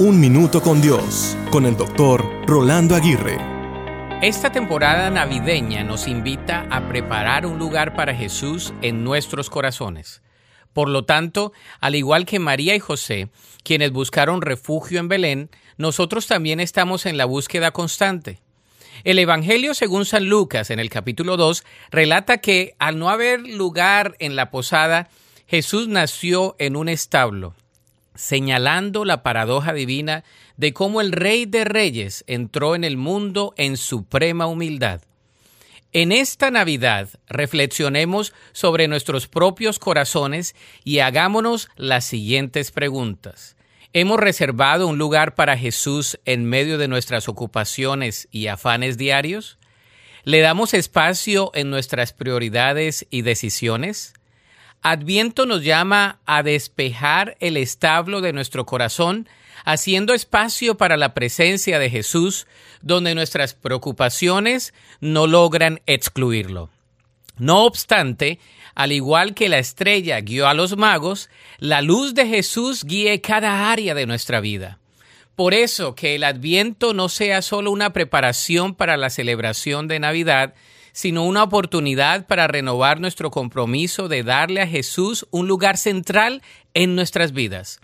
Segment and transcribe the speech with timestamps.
[0.00, 3.36] Un Minuto con Dios, con el doctor Rolando Aguirre.
[4.22, 10.22] Esta temporada navideña nos invita a preparar un lugar para Jesús en nuestros corazones.
[10.72, 13.30] Por lo tanto, al igual que María y José,
[13.64, 18.40] quienes buscaron refugio en Belén, nosotros también estamos en la búsqueda constante.
[19.02, 24.14] El Evangelio según San Lucas en el capítulo 2 relata que al no haber lugar
[24.20, 25.08] en la posada,
[25.48, 27.56] Jesús nació en un establo
[28.18, 30.24] señalando la paradoja divina
[30.56, 35.02] de cómo el Rey de Reyes entró en el mundo en suprema humildad.
[35.92, 43.56] En esta Navidad reflexionemos sobre nuestros propios corazones y hagámonos las siguientes preguntas.
[43.92, 49.58] ¿Hemos reservado un lugar para Jesús en medio de nuestras ocupaciones y afanes diarios?
[50.24, 54.12] ¿Le damos espacio en nuestras prioridades y decisiones?
[54.82, 59.28] Adviento nos llama a despejar el establo de nuestro corazón,
[59.64, 62.46] haciendo espacio para la presencia de Jesús,
[62.80, 66.70] donde nuestras preocupaciones no logran excluirlo.
[67.38, 68.38] No obstante,
[68.74, 73.72] al igual que la estrella guió a los magos, la luz de Jesús guíe cada
[73.72, 74.78] área de nuestra vida.
[75.34, 80.54] Por eso que el adviento no sea solo una preparación para la celebración de Navidad,
[80.98, 86.42] sino una oportunidad para renovar nuestro compromiso de darle a Jesús un lugar central
[86.74, 87.78] en nuestras vidas.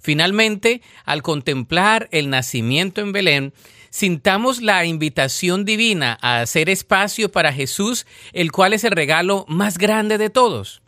[0.00, 3.54] Finalmente, al contemplar el nacimiento en Belén,
[3.88, 9.78] sintamos la invitación divina a hacer espacio para Jesús, el cual es el regalo más
[9.78, 10.82] grande de todos.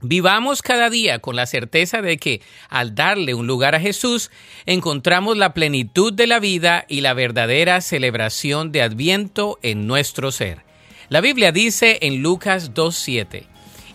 [0.00, 4.32] Vivamos cada día con la certeza de que al darle un lugar a Jesús,
[4.66, 10.68] encontramos la plenitud de la vida y la verdadera celebración de Adviento en nuestro ser.
[11.10, 13.42] La Biblia dice en Lucas 2.7,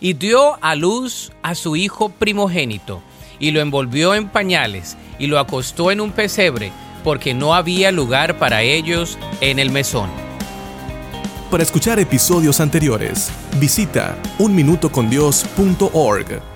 [0.00, 3.00] y dio a luz a su hijo primogénito,
[3.38, 8.38] y lo envolvió en pañales, y lo acostó en un pesebre, porque no había lugar
[8.38, 10.10] para ellos en el mesón.
[11.50, 16.55] Para escuchar episodios anteriores, visita unminutocondios.org.